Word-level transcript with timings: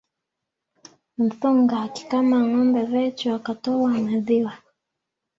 N'thunga 1.23 1.75
akikama 1.85 2.37
ng'ombe 2.47 2.81
vechu 2.91 3.27
akatowa 3.37 3.89
madhiwa 4.05 4.53